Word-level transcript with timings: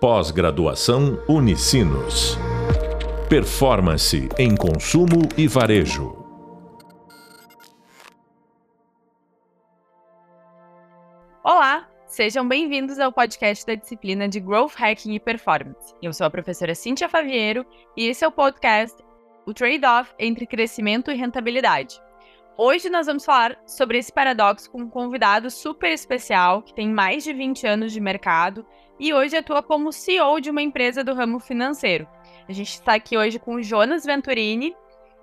Pós-graduação 0.00 1.20
Unicinos. 1.28 2.38
Performance 3.28 4.28
em 4.38 4.54
consumo 4.54 5.28
e 5.36 5.48
varejo. 5.48 6.24
Olá, 11.42 11.88
sejam 12.06 12.46
bem-vindos 12.46 13.00
ao 13.00 13.12
podcast 13.12 13.66
da 13.66 13.74
disciplina 13.74 14.28
de 14.28 14.38
Growth 14.38 14.74
Hacking 14.76 15.16
e 15.16 15.18
Performance. 15.18 15.92
Eu 16.00 16.12
sou 16.12 16.28
a 16.28 16.30
professora 16.30 16.76
Cíntia 16.76 17.08
Faviero 17.08 17.66
e 17.96 18.06
esse 18.06 18.24
é 18.24 18.28
o 18.28 18.30
podcast 18.30 18.96
O 19.48 19.52
Trade-off 19.52 20.14
entre 20.16 20.46
crescimento 20.46 21.10
e 21.10 21.16
rentabilidade. 21.16 22.00
Hoje 22.60 22.90
nós 22.90 23.06
vamos 23.06 23.24
falar 23.24 23.56
sobre 23.64 23.98
esse 23.98 24.12
paradoxo 24.12 24.68
com 24.68 24.80
um 24.80 24.90
convidado 24.90 25.48
super 25.48 25.92
especial 25.92 26.60
que 26.60 26.74
tem 26.74 26.88
mais 26.88 27.22
de 27.22 27.32
20 27.32 27.64
anos 27.68 27.92
de 27.92 28.00
mercado 28.00 28.66
e 28.98 29.14
hoje 29.14 29.36
atua 29.36 29.62
como 29.62 29.92
CEO 29.92 30.40
de 30.40 30.50
uma 30.50 30.60
empresa 30.60 31.04
do 31.04 31.14
ramo 31.14 31.38
financeiro. 31.38 32.08
A 32.48 32.52
gente 32.52 32.70
está 32.72 32.94
aqui 32.94 33.16
hoje 33.16 33.38
com 33.38 33.54
o 33.54 33.62
Jonas 33.62 34.04
Venturini 34.04 34.74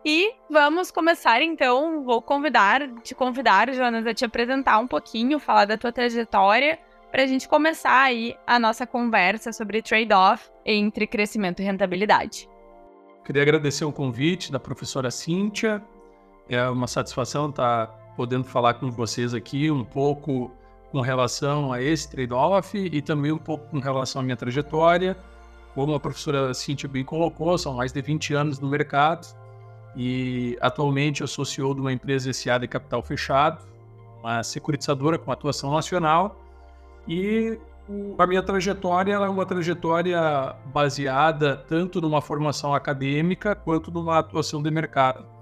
e 0.05 0.32
vamos 0.50 0.91
começar 0.91 1.41
então. 1.41 2.05
Vou 2.05 2.22
convidar, 2.22 2.90
te 3.02 3.13
convidar, 3.13 3.70
Jonas, 3.74 4.08
a 4.08 4.13
te 4.13 4.24
apresentar 4.24 4.80
um 4.80 4.88
pouquinho, 4.88 5.38
falar 5.38 5.66
da 5.66 5.77
tua 5.77 5.91
trajetória, 5.91 6.80
para 7.12 7.24
a 7.24 7.27
gente 7.27 7.49
começar 7.49 8.02
aí 8.02 8.34
a 8.48 8.58
nossa 8.58 8.88
conversa 8.88 9.52
sobre 9.52 9.82
trade-off 9.82 10.49
entre 10.66 11.05
crescimento 11.05 11.62
e 11.62 11.66
rentabilidade. 11.66 12.48
Queria 13.26 13.41
agradecer 13.41 13.84
o 13.84 13.91
convite 13.91 14.54
da 14.54 14.60
professora 14.60 15.12
Cíntia. 15.12 15.84
É 16.48 16.70
uma 16.70 16.88
satisfação 16.88 17.49
estar 17.49 17.88
podendo 18.16 18.44
falar 18.44 18.76
com 18.76 18.91
vocês 18.91 19.34
aqui 19.34 19.72
um 19.72 19.84
pouco 19.84 20.52
com 20.91 21.02
relação 21.02 21.73
a 21.73 21.81
esse 21.81 22.09
trade-off 22.09 22.77
e 22.77 23.02
também 23.02 23.31
um 23.31 23.38
pouco 23.38 23.68
com 23.70 23.80
relação 23.80 24.21
à 24.21 24.23
minha 24.23 24.38
trajetória. 24.38 25.18
Como 25.73 25.94
a 25.94 25.99
professora 25.99 26.54
Cintia 26.54 26.87
bem 26.87 27.04
colocou, 27.04 27.57
são 27.57 27.74
mais 27.74 27.91
de 27.91 28.02
20 28.02 28.34
anos 28.34 28.60
no 28.60 28.70
mercado 28.70 29.27
e 29.96 30.55
atualmente 30.62 31.21
eu 31.21 31.27
sou 31.27 31.43
CEO 31.43 31.74
de 31.74 31.82
uma 31.82 31.91
empresa 31.91 32.32
SA 32.32 32.59
de 32.59 32.68
capital 32.68 33.02
fechado, 33.02 33.65
uma 34.20 34.43
securitizadora 34.43 35.18
com 35.18 35.32
atuação 35.32 35.71
nacional 35.74 36.40
e 37.07 37.59
a 38.18 38.27
minha 38.27 38.41
trajetória 38.43 39.13
é 39.13 39.30
uma 39.30 39.46
trajetória 39.46 40.55
baseada 40.68 41.57
tanto 41.68 41.99
numa 41.99 42.21
formação 42.21 42.74
acadêmica 42.74 43.55
quanto 43.55 43.91
numa 43.91 44.20
atuação 44.20 44.62
de 44.62 44.70
mercado. 44.70 45.35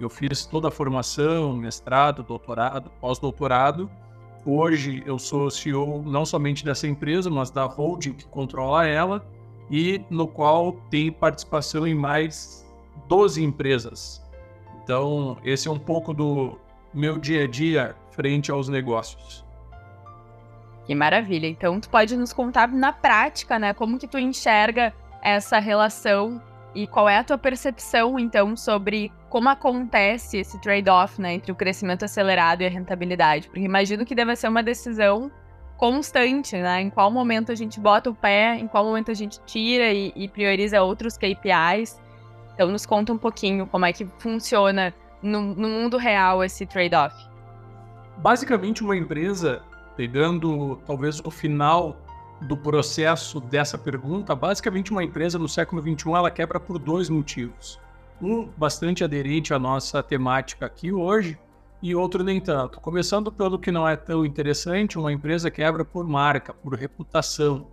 Eu 0.00 0.08
fiz 0.08 0.46
toda 0.46 0.68
a 0.68 0.70
formação, 0.70 1.54
mestrado, 1.54 2.22
doutorado, 2.22 2.90
pós-doutorado, 3.00 3.88
Hoje 4.44 5.02
eu 5.04 5.18
sou 5.18 5.50
CEO 5.50 6.02
não 6.02 6.24
somente 6.24 6.64
dessa 6.64 6.86
empresa, 6.86 7.28
mas 7.28 7.50
da 7.50 7.64
holding 7.64 8.14
que 8.14 8.24
controla 8.26 8.86
ela 8.86 9.24
e 9.70 10.02
no 10.08 10.26
qual 10.26 10.72
tem 10.90 11.12
participação 11.12 11.86
em 11.86 11.94
mais 11.94 12.66
12 13.06 13.42
empresas. 13.44 14.24
Então, 14.82 15.36
esse 15.44 15.68
é 15.68 15.70
um 15.70 15.78
pouco 15.78 16.14
do 16.14 16.58
meu 16.92 17.18
dia 17.18 17.44
a 17.44 17.46
dia 17.46 17.94
frente 18.12 18.50
aos 18.50 18.68
negócios. 18.68 19.44
Que 20.86 20.94
maravilha. 20.94 21.46
Então, 21.46 21.78
tu 21.78 21.90
pode 21.90 22.16
nos 22.16 22.32
contar 22.32 22.68
na 22.68 22.92
prática, 22.92 23.58
né, 23.58 23.74
como 23.74 23.98
que 23.98 24.08
tu 24.08 24.18
enxerga 24.18 24.92
essa 25.22 25.58
relação 25.58 26.40
e 26.74 26.86
qual 26.86 27.08
é 27.08 27.18
a 27.18 27.24
tua 27.24 27.36
percepção, 27.36 28.18
então, 28.18 28.56
sobre 28.56 29.12
como 29.28 29.48
acontece 29.48 30.38
esse 30.38 30.60
trade-off 30.60 31.20
né, 31.20 31.34
entre 31.34 31.50
o 31.50 31.54
crescimento 31.54 32.04
acelerado 32.04 32.62
e 32.62 32.66
a 32.66 32.70
rentabilidade? 32.70 33.48
Porque 33.48 33.64
imagino 33.64 34.04
que 34.04 34.14
deve 34.14 34.36
ser 34.36 34.48
uma 34.48 34.62
decisão 34.62 35.30
constante, 35.76 36.56
né? 36.56 36.80
Em 36.82 36.90
qual 36.90 37.10
momento 37.10 37.50
a 37.50 37.54
gente 37.54 37.80
bota 37.80 38.10
o 38.10 38.14
pé, 38.14 38.56
em 38.56 38.68
qual 38.68 38.84
momento 38.84 39.10
a 39.10 39.14
gente 39.14 39.40
tira 39.46 39.90
e, 39.92 40.12
e 40.14 40.28
prioriza 40.28 40.82
outros 40.82 41.16
KPIs. 41.16 41.98
Então, 42.54 42.70
nos 42.70 42.86
conta 42.86 43.12
um 43.12 43.18
pouquinho 43.18 43.66
como 43.66 43.86
é 43.86 43.92
que 43.92 44.06
funciona 44.18 44.94
no, 45.22 45.40
no 45.40 45.68
mundo 45.68 45.96
real 45.96 46.44
esse 46.44 46.66
trade-off. 46.66 47.16
Basicamente, 48.18 48.82
uma 48.82 48.96
empresa, 48.96 49.62
pegando 49.96 50.76
talvez 50.86 51.20
o 51.24 51.30
final 51.30 51.96
do 52.40 52.56
processo 52.56 53.40
dessa 53.40 53.76
pergunta, 53.76 54.34
basicamente 54.34 54.90
uma 54.90 55.04
empresa 55.04 55.38
no 55.38 55.48
século 55.48 55.82
XXI 55.82 56.10
ela 56.12 56.30
quebra 56.30 56.58
por 56.58 56.78
dois 56.78 57.08
motivos. 57.08 57.78
Um 58.20 58.48
bastante 58.56 59.04
aderente 59.04 59.52
à 59.52 59.58
nossa 59.58 60.02
temática 60.02 60.66
aqui 60.66 60.92
hoje 60.92 61.38
e 61.82 61.94
outro 61.94 62.22
nem 62.22 62.40
tanto. 62.40 62.80
Começando 62.80 63.32
pelo 63.32 63.58
que 63.58 63.70
não 63.70 63.88
é 63.88 63.96
tão 63.96 64.24
interessante, 64.24 64.98
uma 64.98 65.12
empresa 65.12 65.50
quebra 65.50 65.84
por 65.84 66.06
marca, 66.06 66.52
por 66.52 66.74
reputação. 66.74 67.66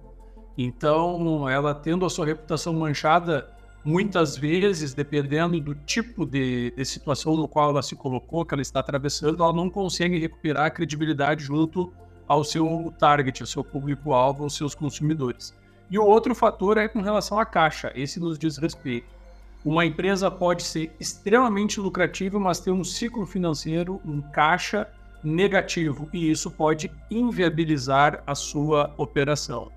Então, 0.58 1.48
ela 1.50 1.74
tendo 1.76 2.06
a 2.06 2.10
sua 2.10 2.26
reputação 2.26 2.74
manchada, 2.74 3.54
muitas 3.84 4.36
vezes, 4.36 4.94
dependendo 4.94 5.60
do 5.60 5.76
tipo 5.76 6.26
de, 6.26 6.72
de 6.72 6.86
situação 6.86 7.36
no 7.36 7.48
qual 7.48 7.70
ela 7.70 7.82
se 7.82 7.96
colocou, 7.96 8.46
que 8.46 8.54
ela 8.54 8.62
está 8.62 8.80
atravessando, 8.80 9.44
ela 9.44 9.54
não 9.54 9.70
consegue 9.70 10.18
recuperar 10.18 10.66
a 10.66 10.70
credibilidade 10.70 11.44
junto 11.44 11.94
ao 12.28 12.44
seu 12.44 12.94
target, 13.00 13.42
ao 13.42 13.48
seu 13.48 13.64
público-alvo, 13.64 14.44
aos 14.44 14.56
seus 14.56 14.76
consumidores. 14.76 15.54
E 15.90 15.98
o 15.98 16.04
outro 16.04 16.36
fator 16.36 16.78
é 16.78 16.88
com 16.88 17.02
relação 17.02 17.40
à 17.40 17.46
caixa, 17.46 17.92
esse 17.96 18.20
nos 18.20 18.38
diz 18.38 18.58
respeito. 18.58 19.16
Uma 19.64 19.86
empresa 19.86 20.30
pode 20.30 20.64
ser 20.64 20.92
extremamente 21.00 21.80
lucrativa, 21.80 22.40
mas 22.40 22.60
ter 22.60 22.72
um 22.72 22.84
ciclo 22.84 23.26
financeiro, 23.26 24.02
um 24.06 24.22
caixa 24.22 24.88
negativo, 25.24 26.10
e 26.14 26.30
isso 26.30 26.52
pode 26.52 26.92
inviabilizar 27.10 28.22
a 28.26 28.36
sua 28.36 28.94
operação. 28.98 29.72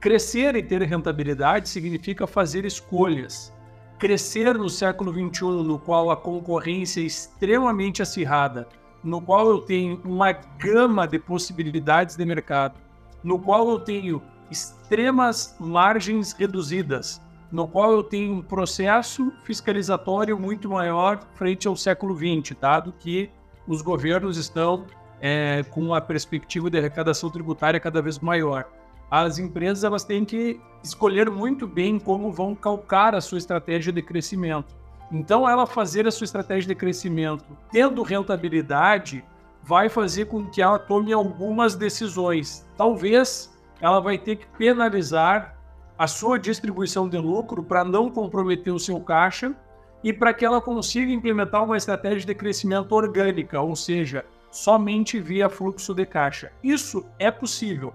Crescer 0.00 0.56
e 0.56 0.62
ter 0.62 0.82
rentabilidade 0.82 1.68
significa 1.68 2.26
fazer 2.26 2.64
escolhas. 2.64 3.52
Crescer 3.98 4.58
no 4.58 4.68
século 4.68 5.12
XXI, 5.12 5.44
no 5.44 5.78
qual 5.78 6.10
a 6.10 6.16
concorrência 6.16 7.00
é 7.00 7.04
extremamente 7.04 8.02
acirrada, 8.02 8.68
no 9.02 9.20
qual 9.20 9.48
eu 9.48 9.58
tenho 9.60 10.00
uma 10.04 10.32
gama 10.32 11.06
de 11.06 11.18
possibilidades 11.18 12.16
de 12.16 12.24
mercado, 12.24 12.78
no 13.22 13.38
qual 13.38 13.68
eu 13.68 13.78
tenho 13.80 14.22
extremas 14.50 15.56
margens 15.58 16.32
reduzidas, 16.32 17.20
no 17.50 17.66
qual 17.66 17.92
eu 17.92 18.02
tenho 18.02 18.34
um 18.34 18.42
processo 18.42 19.32
fiscalizatório 19.44 20.38
muito 20.38 20.70
maior 20.70 21.20
frente 21.34 21.66
ao 21.68 21.76
século 21.76 22.16
XX, 22.16 22.56
dado 22.60 22.92
que 22.98 23.30
os 23.66 23.82
governos 23.82 24.36
estão 24.36 24.86
é, 25.20 25.62
com 25.70 25.80
uma 25.80 26.00
perspectiva 26.00 26.68
de 26.70 26.78
arrecadação 26.78 27.30
tributária 27.30 27.78
cada 27.78 28.02
vez 28.02 28.18
maior. 28.18 28.66
As 29.10 29.38
empresas 29.38 29.84
elas 29.84 30.04
têm 30.04 30.24
que 30.24 30.58
escolher 30.82 31.30
muito 31.30 31.66
bem 31.66 31.98
como 31.98 32.32
vão 32.32 32.54
calcar 32.54 33.14
a 33.14 33.20
sua 33.20 33.38
estratégia 33.38 33.92
de 33.92 34.02
crescimento. 34.02 34.74
Então, 35.12 35.48
ela 35.48 35.66
fazer 35.66 36.06
a 36.06 36.10
sua 36.10 36.24
estratégia 36.24 36.68
de 36.68 36.74
crescimento 36.74 37.56
tendo 37.70 38.02
rentabilidade 38.02 39.22
vai 39.62 39.88
fazer 39.88 40.24
com 40.24 40.46
que 40.46 40.62
ela 40.62 40.78
tome 40.78 41.12
algumas 41.12 41.76
decisões. 41.76 42.66
Talvez 42.76 43.52
ela 43.80 44.00
vai 44.00 44.16
ter 44.16 44.36
que 44.36 44.46
penalizar 44.56 45.56
a 45.98 46.06
sua 46.06 46.38
distribuição 46.38 47.08
de 47.08 47.18
lucro 47.18 47.62
para 47.62 47.84
não 47.84 48.10
comprometer 48.10 48.72
o 48.72 48.78
seu 48.78 48.98
caixa 49.00 49.54
e 50.02 50.12
para 50.12 50.32
que 50.32 50.44
ela 50.44 50.60
consiga 50.60 51.12
implementar 51.12 51.62
uma 51.62 51.76
estratégia 51.76 52.26
de 52.26 52.34
crescimento 52.34 52.92
orgânica, 52.92 53.60
ou 53.60 53.76
seja, 53.76 54.24
somente 54.50 55.20
via 55.20 55.48
fluxo 55.48 55.94
de 55.94 56.04
caixa. 56.04 56.50
Isso 56.62 57.06
é 57.18 57.30
possível. 57.30 57.92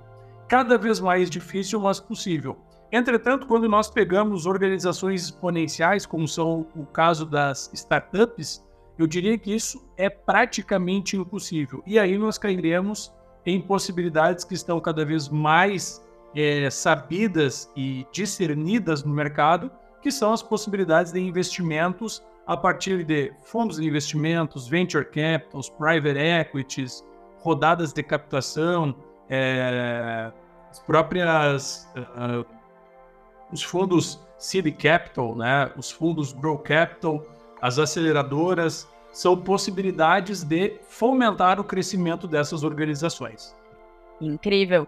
Cada 0.48 0.78
vez 0.78 1.00
mais 1.00 1.30
difícil, 1.30 1.82
mas 1.82 2.00
possível. 2.00 2.58
Entretanto, 2.92 3.48
quando 3.48 3.68
nós 3.68 3.90
pegamos 3.90 4.46
organizações 4.46 5.24
exponenciais, 5.24 6.06
como 6.06 6.28
são 6.28 6.68
o 6.76 6.86
caso 6.86 7.26
das 7.26 7.70
startups, 7.74 8.66
eu 8.98 9.06
diria 9.06 9.38
que 9.38 9.54
isso 9.54 9.86
é 9.98 10.10
praticamente 10.10 11.18
impossível. 11.18 11.84
E 11.86 12.00
aí 12.00 12.18
nós 12.18 12.38
cairemos 12.38 13.14
em 13.46 13.62
possibilidades 13.62 14.44
que 14.44 14.54
estão 14.54 14.80
cada 14.80 15.06
vez 15.06 15.30
mais 15.30 16.04
é, 16.36 16.70
sabidas 16.70 17.72
e 17.76 18.06
discernidas 18.12 19.04
no 19.04 19.14
mercado, 19.14 19.72
que 20.02 20.12
são 20.12 20.34
as 20.34 20.42
possibilidades 20.42 21.12
de 21.12 21.20
investimentos 21.20 22.24
a 22.46 22.56
partir 22.56 23.04
de 23.04 23.34
fundos 23.44 23.78
de 23.78 23.86
investimentos, 23.86 24.68
venture 24.68 25.04
capitals, 25.04 25.70
private 25.70 26.18
equities, 26.18 27.04
rodadas 27.40 27.92
de 27.92 28.02
captação, 28.02 28.96
é, 29.30 30.32
as 30.70 30.80
próprias 30.80 31.88
uh, 31.96 32.46
os 33.52 33.64
fundos 33.64 34.20
Seed 34.38 34.68
Capital, 34.78 35.36
né, 35.36 35.72
os 35.78 35.92
fundos 35.92 36.34
Grow 36.34 36.58
Capital, 36.58 37.26
as 37.62 37.80
aceleradoras, 37.80 38.88
são 39.12 39.36
possibilidades 39.36 40.44
de 40.44 40.80
fomentar 40.88 41.60
o 41.60 41.64
crescimento 41.64 42.28
dessas 42.28 42.64
organizações. 42.64 43.56
Incrível. 44.22 44.88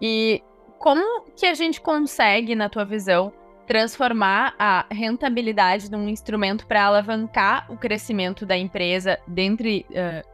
E 0.00 0.42
como 0.78 1.24
que 1.36 1.46
a 1.46 1.54
gente 1.54 1.80
consegue, 1.80 2.54
na 2.54 2.68
tua 2.68 2.84
visão, 2.84 3.32
transformar 3.66 4.54
a 4.58 4.84
rentabilidade 4.90 5.90
num 5.90 6.08
instrumento 6.08 6.66
para 6.66 6.84
alavancar 6.84 7.70
o 7.70 7.76
crescimento 7.76 8.44
da 8.44 8.56
empresa 8.56 9.18
dentre 9.28 9.86
uh, 9.90 10.28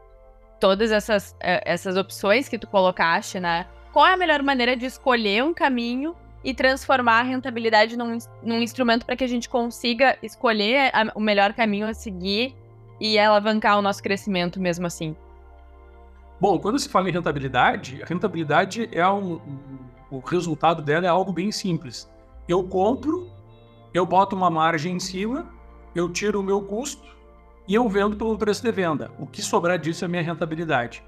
todas 0.59 0.91
essas, 0.91 1.33
uh, 1.33 1.61
essas 1.63 1.95
opções 1.95 2.49
que 2.49 2.57
tu 2.57 2.67
colocaste, 2.67 3.39
né? 3.39 3.67
Qual 3.93 4.05
é 4.05 4.13
a 4.13 4.17
melhor 4.17 4.41
maneira 4.41 4.75
de 4.75 4.85
escolher 4.85 5.43
um 5.43 5.53
caminho 5.53 6.15
e 6.43 6.53
transformar 6.53 7.19
a 7.19 7.23
rentabilidade 7.23 7.97
num, 7.97 8.17
num 8.43 8.61
instrumento 8.61 9.05
para 9.05 9.15
que 9.15 9.23
a 9.23 9.27
gente 9.27 9.49
consiga 9.49 10.17
escolher 10.21 10.91
a, 10.93 11.11
o 11.15 11.19
melhor 11.19 11.53
caminho 11.53 11.87
a 11.87 11.93
seguir 11.93 12.55
e 12.99 13.17
alavancar 13.17 13.77
o 13.77 13.81
nosso 13.81 14.01
crescimento 14.01 14.59
mesmo 14.59 14.85
assim? 14.85 15.15
Bom, 16.39 16.59
quando 16.59 16.77
se 16.77 16.87
fala 16.87 17.09
em 17.09 17.11
rentabilidade, 17.11 18.01
a 18.03 18.05
rentabilidade 18.05 18.87
é 18.91 19.07
um, 19.07 19.41
o 20.11 20.19
resultado 20.19 20.81
dela 20.81 21.05
é 21.05 21.09
algo 21.09 21.33
bem 21.33 21.51
simples. 21.51 22.09
Eu 22.47 22.63
compro, 22.63 23.29
eu 23.93 24.05
boto 24.05 24.35
uma 24.35 24.49
margem 24.49 24.95
em 24.95 24.99
cima, 24.99 25.47
eu 25.95 26.09
tiro 26.11 26.39
o 26.39 26.43
meu 26.43 26.61
custo 26.61 27.07
e 27.67 27.73
eu 27.73 27.89
vendo 27.89 28.15
pelo 28.15 28.37
preço 28.37 28.61
de 28.61 28.71
venda. 28.71 29.11
O 29.19 29.25
que 29.25 29.41
sobrar 29.41 29.79
disso 29.79 30.05
é 30.05 30.07
minha 30.07 30.21
rentabilidade. 30.21 31.03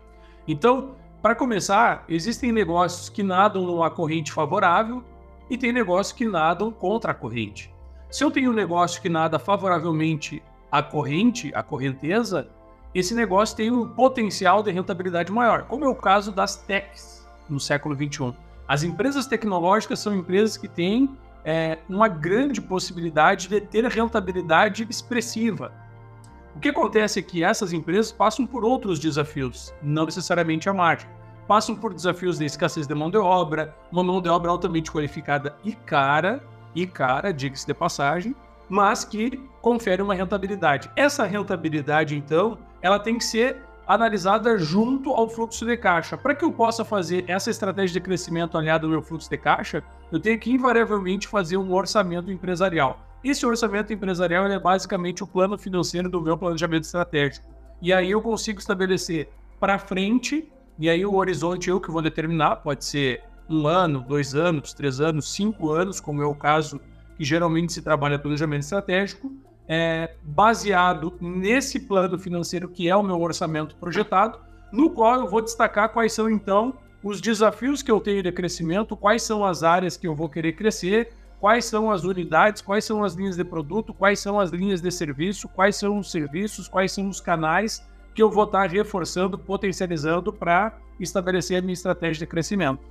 Então, 0.47 0.95
para 1.21 1.35
começar, 1.35 2.05
existem 2.09 2.51
negócios 2.51 3.07
que 3.07 3.21
nadam 3.21 3.63
numa 3.63 3.89
corrente 3.89 4.31
favorável 4.31 5.03
e 5.49 5.57
tem 5.57 5.71
negócios 5.71 6.15
que 6.15 6.25
nadam 6.25 6.71
contra 6.71 7.11
a 7.11 7.15
corrente. 7.15 7.73
Se 8.09 8.23
eu 8.23 8.31
tenho 8.31 8.51
um 8.51 8.53
negócio 8.53 9.01
que 9.01 9.09
nada 9.09 9.39
favoravelmente 9.39 10.41
à 10.71 10.81
corrente, 10.81 11.51
à 11.53 11.63
correnteza, 11.63 12.47
esse 12.93 13.13
negócio 13.13 13.55
tem 13.55 13.71
um 13.71 13.87
potencial 13.87 14.63
de 14.63 14.71
rentabilidade 14.71 15.31
maior, 15.31 15.63
como 15.63 15.85
é 15.85 15.87
o 15.87 15.95
caso 15.95 16.31
das 16.31 16.55
techs 16.55 17.27
no 17.49 17.59
século 17.59 17.95
21. 17.95 18.33
As 18.67 18.83
empresas 18.83 19.25
tecnológicas 19.25 19.99
são 19.99 20.15
empresas 20.15 20.57
que 20.57 20.67
têm 20.67 21.09
é, 21.43 21.79
uma 21.87 22.07
grande 22.07 22.61
possibilidade 22.61 23.47
de 23.47 23.61
ter 23.61 23.85
rentabilidade 23.85 24.85
expressiva. 24.89 25.71
O 26.55 26.59
que 26.59 26.69
acontece 26.69 27.19
é 27.19 27.21
que 27.21 27.43
essas 27.43 27.73
empresas 27.73 28.11
passam 28.11 28.45
por 28.45 28.63
outros 28.63 28.99
desafios, 28.99 29.73
não 29.81 30.05
necessariamente 30.05 30.67
a 30.67 30.73
margem 30.73 31.18
passam 31.49 31.75
por 31.75 31.95
desafios 31.95 32.37
de 32.37 32.45
escassez 32.45 32.85
de 32.85 32.93
mão 32.93 33.09
de 33.09 33.17
obra, 33.17 33.75
uma 33.91 34.03
mão 34.03 34.21
de 34.21 34.29
obra 34.29 34.51
altamente 34.51 34.91
qualificada 34.91 35.55
e 35.65 35.73
cara, 35.73 36.43
e 36.75 36.85
cara, 36.85 37.33
diga-se 37.33 37.65
de 37.65 37.73
passagem, 37.73 38.35
mas 38.69 39.03
que 39.03 39.41
confere 39.59 39.99
uma 39.99 40.13
rentabilidade. 40.13 40.91
Essa 40.95 41.25
rentabilidade, 41.25 42.15
então, 42.15 42.59
ela 42.83 42.99
tem 42.99 43.17
que 43.17 43.25
ser 43.25 43.63
analisada 43.87 44.59
junto 44.59 45.09
ao 45.09 45.27
fluxo 45.27 45.65
de 45.65 45.75
caixa. 45.75 46.15
Para 46.15 46.35
que 46.35 46.45
eu 46.45 46.51
possa 46.51 46.85
fazer 46.85 47.25
essa 47.27 47.49
estratégia 47.49 47.93
de 47.93 48.01
crescimento 48.01 48.55
aliada 48.55 48.85
ao 48.85 48.91
meu 48.91 49.01
fluxo 49.01 49.27
de 49.27 49.37
caixa, 49.39 49.83
eu 50.11 50.19
tenho 50.19 50.37
que 50.37 50.51
invariavelmente 50.51 51.27
fazer 51.27 51.57
um 51.57 51.73
orçamento 51.73 52.31
empresarial. 52.31 52.99
Esse 53.23 53.43
orçamento 53.43 53.91
empresarial 53.91 54.45
é 54.45 54.59
basicamente 54.59 55.23
o 55.23 55.27
plano 55.27 55.57
financeiro 55.57 56.11
do 56.11 56.21
meu 56.21 56.37
planejamento 56.37 56.83
estratégico. 56.83 57.47
E 57.81 57.91
aí 57.91 58.11
eu 58.11 58.21
consigo 58.21 58.59
estabelecer 58.59 59.31
para 59.59 59.79
frente 59.79 60.47
e 60.79 60.89
aí 60.89 61.05
o 61.05 61.15
horizonte 61.15 61.69
eu 61.69 61.81
que 61.81 61.91
vou 61.91 62.01
determinar, 62.01 62.55
pode 62.57 62.85
ser 62.85 63.21
um 63.49 63.67
ano, 63.67 63.99
dois 63.99 64.33
anos, 64.33 64.71
três 64.71 65.01
anos, 65.01 65.29
cinco 65.29 65.71
anos, 65.71 65.99
como 65.99 66.21
é 66.23 66.25
o 66.25 66.33
caso 66.33 66.79
que 67.17 67.25
geralmente 67.25 67.73
se 67.73 67.81
trabalha 67.81 68.17
planejamento 68.17 68.61
estratégico, 68.61 69.29
é, 69.67 70.15
baseado 70.23 71.13
nesse 71.19 71.81
plano 71.81 72.17
financeiro 72.17 72.69
que 72.69 72.87
é 72.87 72.95
o 72.95 73.03
meu 73.03 73.19
orçamento 73.21 73.75
projetado, 73.75 74.39
no 74.71 74.89
qual 74.89 75.19
eu 75.19 75.27
vou 75.27 75.41
destacar 75.41 75.89
quais 75.89 76.13
são 76.13 76.29
então 76.29 76.73
os 77.03 77.19
desafios 77.19 77.81
que 77.81 77.91
eu 77.91 77.99
tenho 77.99 78.23
de 78.23 78.31
crescimento, 78.31 78.95
quais 78.95 79.23
são 79.23 79.43
as 79.43 79.63
áreas 79.63 79.97
que 79.97 80.07
eu 80.07 80.15
vou 80.15 80.29
querer 80.29 80.53
crescer, 80.53 81.11
quais 81.41 81.65
são 81.65 81.91
as 81.91 82.05
unidades, 82.05 82.61
quais 82.61 82.85
são 82.85 83.03
as 83.03 83.15
linhas 83.15 83.35
de 83.35 83.43
produto, 83.43 83.93
quais 83.93 84.19
são 84.19 84.39
as 84.39 84.49
linhas 84.51 84.79
de 84.79 84.91
serviço, 84.91 85.49
quais 85.49 85.75
são 85.75 85.97
os 85.97 86.09
serviços, 86.09 86.69
quais 86.69 86.93
são 86.93 87.09
os 87.09 87.19
canais 87.19 87.85
que 88.13 88.21
eu 88.21 88.29
vou 88.29 88.43
estar 88.43 88.69
reforçando, 88.69 89.37
potencializando 89.37 90.33
para 90.33 90.77
estabelecer 90.99 91.57
a 91.57 91.61
minha 91.61 91.73
estratégia 91.73 92.19
de 92.19 92.27
crescimento. 92.27 92.83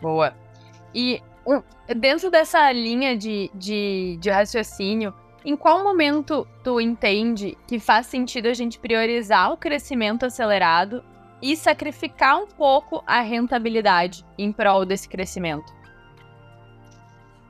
Boa. 0.00 0.34
E 0.94 1.22
dentro 1.96 2.30
dessa 2.30 2.70
linha 2.72 3.16
de, 3.16 3.50
de, 3.54 4.18
de 4.20 4.30
raciocínio, 4.30 5.14
em 5.44 5.56
qual 5.56 5.82
momento 5.82 6.46
tu 6.62 6.80
entende 6.80 7.56
que 7.66 7.78
faz 7.78 8.06
sentido 8.06 8.46
a 8.46 8.54
gente 8.54 8.78
priorizar 8.78 9.52
o 9.52 9.56
crescimento 9.56 10.24
acelerado 10.24 11.02
e 11.40 11.56
sacrificar 11.56 12.38
um 12.38 12.46
pouco 12.46 13.02
a 13.06 13.20
rentabilidade 13.20 14.24
em 14.38 14.52
prol 14.52 14.84
desse 14.84 15.08
crescimento? 15.08 15.72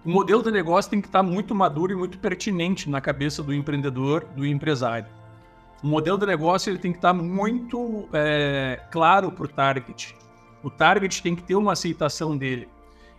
O 0.05 0.11
modelo 0.11 0.43
de 0.43 0.51
negócio 0.51 0.91
tem 0.91 1.01
que 1.01 1.07
estar 1.07 1.23
muito 1.23 1.55
maduro 1.55 1.93
e 1.93 1.95
muito 1.95 2.19
pertinente 2.19 2.89
na 2.89 3.01
cabeça 3.01 3.43
do 3.43 3.55
empreendedor, 3.55 4.25
do 4.35 4.45
empresário. 4.45 5.07
O 5.83 5.87
modelo 5.87 6.17
de 6.17 6.27
negócio 6.27 6.71
ele 6.71 6.79
tem 6.79 6.93
que 6.93 6.99
estar 6.99 7.13
muito 7.13 8.09
é, 8.13 8.81
claro 8.91 9.33
para 9.33 9.45
o 9.45 9.49
target. 9.49 10.15
O 10.63 10.71
target 10.71 11.23
tem 11.23 11.35
que 11.35 11.43
ter 11.43 11.57
uma 11.57 11.73
aceitação 11.73 12.37
dele. 12.37 12.69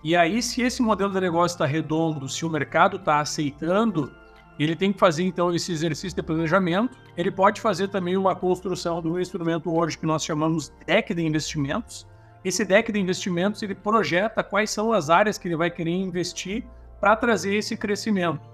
E 0.01 0.15
aí, 0.15 0.42
se 0.42 0.62
esse 0.62 0.81
modelo 0.81 1.12
de 1.12 1.19
negócio 1.19 1.56
está 1.56 1.65
redondo, 1.65 2.27
se 2.30 2.45
o 2.45 2.50
mercado 2.50 2.98
está 2.98 3.19
aceitando, 3.19 4.12
ele 4.57 4.75
tem 4.75 4.94
que 4.94 5.00
fazer 5.00 5.24
então 5.24 5.54
esse 5.54 5.71
exercício 5.71 6.15
de 6.15 6.24
planejamento. 6.24 6.98
Ele 7.18 7.31
pode 7.31 7.60
fazer 7.60 7.89
também 7.89 8.15
uma 8.15 8.36
construção 8.36 9.01
de 9.01 9.07
um 9.07 9.19
instrumento 9.19 9.74
hoje 9.74 9.98
que 9.98 10.06
nós 10.06 10.24
chamamos 10.24 10.71
deck 10.86 11.13
de 11.13 11.21
investimentos. 11.21 12.07
Esse 12.45 12.63
deck 12.63 12.92
de 12.92 13.00
investimentos 13.00 13.62
ele 13.62 13.75
projeta 13.75 14.44
quais 14.44 14.69
são 14.69 14.94
as 14.94 15.10
áreas 15.10 15.38
que 15.38 15.48
ele 15.48 15.56
vai 15.56 15.71
querer 15.71 15.92
investir 15.92 16.63
para 17.00 17.15
trazer 17.15 17.56
esse 17.56 17.75
crescimento. 17.75 18.53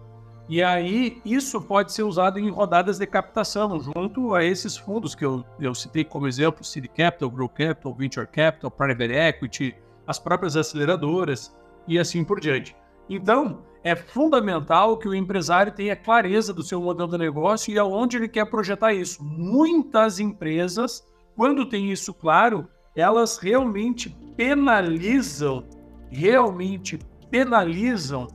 E 0.50 0.64
aí, 0.64 1.22
isso 1.24 1.62
pode 1.62 1.94
ser 1.94 2.02
usado 2.02 2.40
em 2.40 2.50
rodadas 2.50 2.98
de 2.98 3.06
captação, 3.06 3.80
junto 3.80 4.34
a 4.34 4.44
esses 4.44 4.76
fundos 4.76 5.14
que 5.14 5.24
eu, 5.24 5.46
eu 5.60 5.76
citei 5.76 6.04
como 6.04 6.28
exemplo: 6.28 6.64
City 6.64 6.88
Capital, 6.88 7.30
Grow 7.30 7.48
Capital, 7.48 7.94
Venture 7.94 8.26
Capital, 8.26 8.72
Private 8.72 9.14
Equity, 9.14 9.76
as 10.08 10.18
próprias 10.18 10.58
aceleradoras 10.58 11.56
e 11.88 12.00
assim 12.00 12.24
por 12.24 12.40
diante. 12.40 12.76
Então, 13.08 13.64
é 13.84 13.96
fundamental 13.96 14.98
que 14.98 15.08
o 15.08 15.14
empresário 15.14 15.72
tenha 15.72 15.96
clareza 15.96 16.52
do 16.52 16.64
seu 16.64 16.82
modelo 16.82 17.12
de 17.12 17.18
negócio 17.20 17.72
e 17.72 17.78
aonde 17.78 18.18
ele 18.18 18.28
quer 18.28 18.50
projetar 18.50 18.92
isso. 18.92 19.24
Muitas 19.24 20.20
empresas, 20.20 21.08
quando 21.36 21.70
tem 21.70 21.92
isso 21.92 22.12
claro, 22.12 22.68
elas 22.96 23.38
realmente 23.38 24.10
penalizam, 24.36 25.64
realmente 26.10 26.98
penalizam 27.30 28.28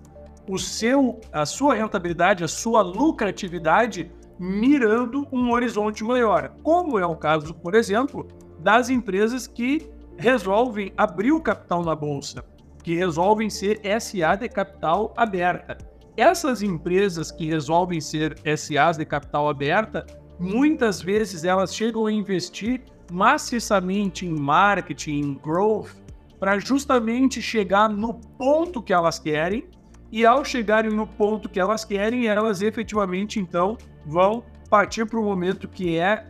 o 0.49 0.59
seu, 0.59 1.21
a 1.33 1.47
sua 1.47 1.75
rentabilidade, 1.75 2.45
a 2.45 2.49
sua 2.49 2.83
lucratividade 2.83 4.11
mirando 4.39 5.27
um 5.33 5.53
horizonte 5.53 6.03
maior, 6.03 6.55
como 6.63 6.99
é 6.99 7.07
o 7.07 7.17
caso, 7.17 7.55
por 7.55 7.75
exemplo, 7.75 8.27
das 8.59 8.91
empresas 8.91 9.47
que 9.47 9.89
resolvem 10.17 10.93
abrir 10.97 11.33
o 11.33 11.41
capital 11.41 11.85
na 11.85 11.95
bolsa, 11.95 12.45
que 12.83 12.95
resolvem 12.95 13.49
ser 13.49 13.81
SA 14.01 14.37
de 14.37 14.49
capital 14.49 15.13
aberta. 15.17 15.79
Essas 16.17 16.63
empresas 16.63 17.33
que 17.33 17.47
resolvem 17.47 18.01
ser 18.01 18.39
SAs 18.57 18.97
de 18.97 19.05
capital 19.05 19.49
aberta, 19.49 20.07
muitas 20.39 21.03
vezes 21.03 21.45
elas 21.45 21.75
chegam 21.75 22.07
a 22.07 22.13
investir 22.13 22.83
maciçamente 23.11 24.27
em 24.27 24.33
marketing, 24.39 25.21
em 25.21 25.35
growth, 25.35 25.91
para 26.39 26.59
justamente 26.59 27.41
chegar 27.41 27.89
no 27.89 28.15
ponto 28.15 28.83
que 28.83 28.93
elas 28.93 29.19
querem 29.19 29.67
e 30.15 30.25
ao 30.25 30.45
chegarem 30.45 30.93
no 30.93 31.09
ponto 31.09 31.49
que 31.49 31.59
elas 31.59 31.85
querem, 31.85 32.29
elas 32.29 32.63
efetivamente 32.63 33.41
então 33.41 33.77
vão 34.07 34.45
partir 34.71 35.05
para 35.07 35.19
o 35.19 35.25
momento 35.25 35.67
que 35.67 35.99
é 35.99 36.25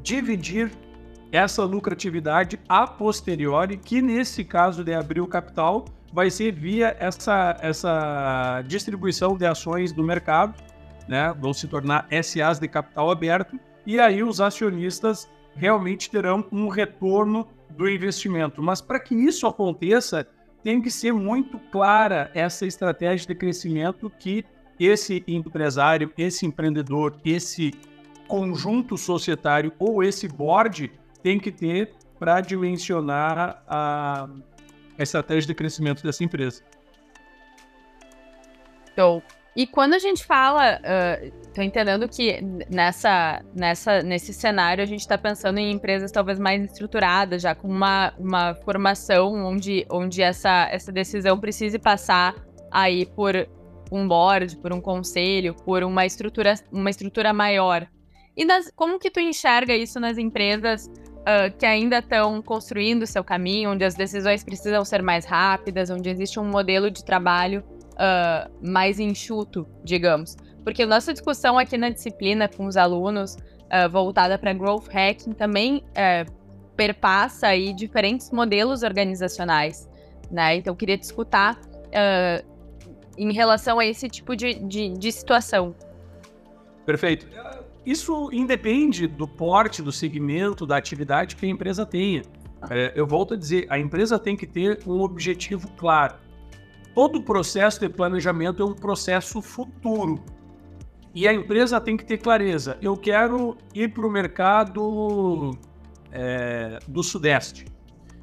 dividir 0.00 0.70
essa 1.32 1.64
lucratividade 1.64 2.56
a 2.68 2.86
posteriori, 2.86 3.76
que 3.76 4.00
nesse 4.00 4.44
caso 4.44 4.84
de 4.84 4.94
abrir 4.94 5.20
o 5.20 5.26
capital 5.26 5.86
vai 6.12 6.30
ser 6.30 6.52
via 6.52 6.96
essa, 7.00 7.56
essa 7.60 8.62
distribuição 8.64 9.36
de 9.36 9.44
ações 9.44 9.90
do 9.90 10.04
mercado, 10.04 10.54
né? 11.08 11.34
vão 11.36 11.52
se 11.52 11.66
tornar 11.66 12.06
SAs 12.22 12.60
de 12.60 12.68
capital 12.68 13.10
aberto, 13.10 13.58
e 13.84 13.98
aí 13.98 14.22
os 14.22 14.40
acionistas 14.40 15.28
realmente 15.56 16.08
terão 16.08 16.46
um 16.52 16.68
retorno 16.68 17.44
do 17.70 17.90
investimento. 17.90 18.62
Mas 18.62 18.80
para 18.80 19.00
que 19.00 19.16
isso 19.16 19.48
aconteça, 19.48 20.24
tem 20.62 20.80
que 20.80 20.90
ser 20.90 21.12
muito 21.12 21.58
clara 21.70 22.30
essa 22.34 22.66
estratégia 22.66 23.26
de 23.26 23.34
crescimento 23.34 24.10
que 24.18 24.44
esse 24.78 25.24
empresário, 25.26 26.12
esse 26.16 26.46
empreendedor, 26.46 27.18
esse 27.24 27.72
conjunto 28.26 28.96
societário 28.96 29.72
ou 29.78 30.02
esse 30.02 30.28
board 30.28 30.92
tem 31.22 31.38
que 31.40 31.50
ter 31.50 31.92
para 32.18 32.40
dimensionar 32.40 33.62
a, 33.66 34.28
estratégia 34.98 35.46
de 35.46 35.54
crescimento 35.54 36.02
dessa 36.02 36.24
empresa. 36.24 36.62
Então, 38.92 39.22
e 39.58 39.66
quando 39.66 39.94
a 39.94 39.98
gente 39.98 40.24
fala, 40.24 40.78
uh, 40.78 41.60
entendendo 41.60 42.08
que 42.08 42.40
nessa, 42.70 43.44
nessa, 43.52 44.04
nesse 44.04 44.32
cenário 44.32 44.84
a 44.84 44.86
gente 44.86 45.00
está 45.00 45.18
pensando 45.18 45.58
em 45.58 45.72
empresas 45.72 46.12
talvez 46.12 46.38
mais 46.38 46.62
estruturadas, 46.62 47.42
já 47.42 47.56
com 47.56 47.66
uma, 47.66 48.14
uma 48.16 48.54
formação 48.54 49.34
onde, 49.34 49.84
onde 49.90 50.22
essa, 50.22 50.68
essa 50.70 50.92
decisão 50.92 51.40
precise 51.40 51.76
passar 51.76 52.36
aí 52.70 53.04
por 53.04 53.34
um 53.90 54.06
board, 54.06 54.58
por 54.58 54.72
um 54.72 54.80
conselho, 54.80 55.56
por 55.64 55.82
uma 55.82 56.06
estrutura, 56.06 56.54
uma 56.70 56.88
estrutura 56.88 57.32
maior. 57.32 57.84
E 58.36 58.44
nas, 58.44 58.70
como 58.76 58.96
que 58.96 59.10
tu 59.10 59.18
enxerga 59.18 59.74
isso 59.74 59.98
nas 59.98 60.18
empresas 60.18 60.86
uh, 60.86 61.52
que 61.58 61.66
ainda 61.66 61.98
estão 61.98 62.40
construindo 62.40 63.08
seu 63.08 63.24
caminho, 63.24 63.72
onde 63.72 63.84
as 63.84 63.96
decisões 63.96 64.44
precisam 64.44 64.84
ser 64.84 65.02
mais 65.02 65.24
rápidas, 65.24 65.90
onde 65.90 66.08
existe 66.08 66.38
um 66.38 66.44
modelo 66.44 66.92
de 66.92 67.04
trabalho 67.04 67.64
uh, 67.98 68.50
mais 68.66 68.98
enxuto, 68.98 69.66
digamos. 69.84 70.36
Porque 70.64 70.84
nossa 70.86 71.12
discussão 71.12 71.58
aqui 71.58 71.76
na 71.76 71.90
disciplina 71.90 72.48
com 72.48 72.66
os 72.66 72.76
alunos, 72.76 73.34
uh, 73.34 73.88
voltada 73.90 74.38
para 74.38 74.52
growth 74.52 74.88
hacking, 74.88 75.32
também 75.32 75.78
uh, 75.78 76.30
perpassa 76.76 77.48
aí 77.48 77.72
diferentes 77.72 78.30
modelos 78.30 78.82
organizacionais. 78.82 79.88
Né? 80.30 80.56
Então, 80.56 80.72
eu 80.72 80.76
queria 80.76 80.96
discutir 80.96 81.56
em 83.16 83.32
relação 83.32 83.78
a 83.78 83.86
esse 83.86 84.08
tipo 84.08 84.36
de, 84.36 84.54
de, 84.54 84.90
de 84.90 85.10
situação. 85.10 85.74
Perfeito. 86.84 87.26
Isso 87.84 88.28
independe 88.32 89.06
do 89.06 89.26
porte, 89.26 89.82
do 89.82 89.90
segmento, 89.90 90.66
da 90.66 90.76
atividade 90.76 91.34
que 91.34 91.46
a 91.46 91.48
empresa 91.48 91.86
tenha. 91.86 92.22
É, 92.70 92.92
eu 92.94 93.06
volto 93.06 93.34
a 93.34 93.36
dizer, 93.36 93.66
a 93.70 93.78
empresa 93.78 94.18
tem 94.18 94.36
que 94.36 94.46
ter 94.46 94.80
um 94.86 95.00
objetivo 95.00 95.70
claro. 95.76 96.16
Todo 96.98 97.22
processo 97.22 97.78
de 97.78 97.88
planejamento 97.88 98.60
é 98.60 98.66
um 98.66 98.74
processo 98.74 99.40
futuro. 99.40 100.20
E 101.14 101.28
a 101.28 101.32
empresa 101.32 101.80
tem 101.80 101.96
que 101.96 102.04
ter 102.04 102.18
clareza. 102.18 102.76
Eu 102.82 102.96
quero 102.96 103.56
ir 103.72 103.94
para 103.94 104.04
o 104.04 104.10
mercado 104.10 105.56
é, 106.10 106.80
do 106.88 107.00
Sudeste. 107.04 107.66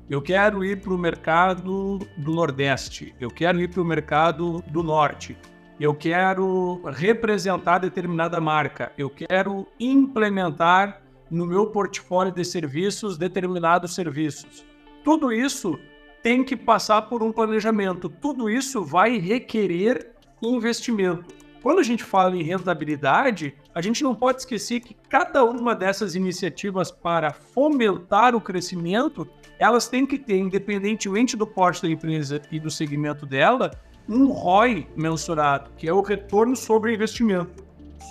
Eu 0.09 0.21
quero 0.21 0.61
ir 0.61 0.81
para 0.81 0.93
o 0.93 0.97
mercado 0.97 1.99
do 2.17 2.33
Nordeste. 2.33 3.15
Eu 3.17 3.29
quero 3.29 3.61
ir 3.61 3.69
para 3.69 3.81
o 3.81 3.85
mercado 3.85 4.61
do 4.67 4.83
Norte 4.83 5.37
eu 5.77 5.93
quero 5.93 6.81
representar 6.85 7.79
determinada 7.79 8.39
marca, 8.39 8.93
eu 8.97 9.09
quero 9.09 9.67
implementar 9.77 11.01
no 11.29 11.45
meu 11.45 11.67
portfólio 11.67 12.31
de 12.31 12.45
serviços 12.45 13.17
determinados 13.17 13.93
serviços. 13.93 14.65
Tudo 15.03 15.33
isso 15.33 15.77
tem 16.25 16.43
que 16.43 16.57
passar 16.57 17.03
por 17.03 17.21
um 17.21 17.31
planejamento, 17.31 18.09
tudo 18.09 18.49
isso 18.49 18.83
vai 18.83 19.19
requerer 19.19 20.15
investimento. 20.41 21.23
Quando 21.61 21.77
a 21.77 21.83
gente 21.83 22.03
fala 22.03 22.35
em 22.35 22.41
rentabilidade, 22.41 23.53
a 23.75 23.79
gente 23.79 24.03
não 24.03 24.15
pode 24.15 24.39
esquecer 24.39 24.79
que 24.79 24.95
cada 25.07 25.45
uma 25.45 25.75
dessas 25.75 26.15
iniciativas 26.15 26.89
para 26.89 27.31
fomentar 27.31 28.33
o 28.35 28.41
crescimento, 28.41 29.27
elas 29.59 29.87
têm 29.87 30.03
que 30.03 30.17
ter, 30.17 30.37
independentemente 30.37 31.37
do 31.37 31.45
porte 31.45 31.83
da 31.83 31.89
empresa 31.89 32.41
e 32.51 32.59
do 32.59 32.71
segmento 32.71 33.23
dela, 33.23 33.69
um 34.09 34.25
ROI 34.31 34.87
mensurado, 34.95 35.69
que 35.77 35.87
é 35.87 35.93
o 35.93 36.01
retorno 36.01 36.55
sobre 36.55 36.95
investimento. 36.95 37.63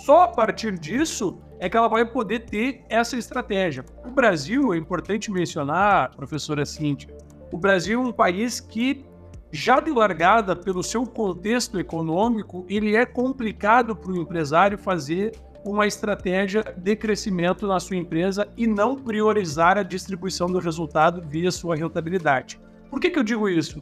Só 0.05 0.23
a 0.23 0.27
partir 0.29 0.79
disso 0.79 1.37
é 1.59 1.69
que 1.69 1.75
ela 1.75 1.89
vai 1.89 2.05
poder 2.05 2.45
ter 2.45 2.85
essa 2.89 3.17
estratégia. 3.17 3.83
O 4.05 4.11
Brasil, 4.11 4.73
é 4.73 4.77
importante 4.77 5.29
mencionar, 5.29 6.15
professora 6.15 6.65
Cíntia, 6.65 7.14
o 7.55 7.57
Brasil 7.57 8.01
é 8.01 8.05
um 8.05 8.11
país 8.11 8.59
que, 8.59 9.05
já 9.49 9.79
de 9.79 9.89
largada 9.89 10.57
pelo 10.57 10.83
seu 10.83 11.05
contexto 11.05 11.79
econômico, 11.79 12.65
ele 12.67 12.97
é 12.97 13.05
complicado 13.05 13.95
para 13.95 14.11
o 14.11 14.21
empresário 14.21 14.77
fazer 14.77 15.31
uma 15.63 15.87
estratégia 15.87 16.65
de 16.75 16.97
crescimento 16.97 17.65
na 17.65 17.79
sua 17.79 17.95
empresa 17.95 18.45
e 18.57 18.67
não 18.67 18.97
priorizar 18.97 19.77
a 19.77 19.83
distribuição 19.83 20.47
do 20.47 20.59
resultado 20.59 21.25
via 21.25 21.49
sua 21.49 21.77
rentabilidade. 21.77 22.59
Por 22.89 22.99
que, 22.99 23.09
que 23.09 23.19
eu 23.19 23.23
digo 23.23 23.47
isso? 23.47 23.81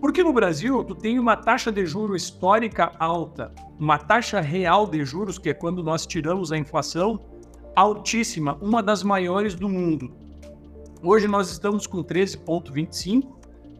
Porque 0.00 0.24
no 0.24 0.32
Brasil, 0.32 0.82
tu 0.82 0.96
tem 0.96 1.16
uma 1.16 1.36
taxa 1.36 1.70
de 1.70 1.86
juros 1.86 2.20
histórica 2.20 2.90
alta, 2.98 3.52
uma 3.78 3.96
taxa 3.96 4.40
real 4.40 4.88
de 4.88 5.04
juros, 5.04 5.38
que 5.38 5.50
é 5.50 5.54
quando 5.54 5.84
nós 5.84 6.04
tiramos 6.04 6.50
a 6.50 6.58
inflação, 6.58 7.20
altíssima, 7.76 8.58
uma 8.60 8.82
das 8.82 9.04
maiores 9.04 9.54
do 9.54 9.68
mundo. 9.68 10.24
Hoje 11.06 11.28
nós 11.28 11.50
estamos 11.50 11.86
com 11.86 12.02
13,25 12.02 13.26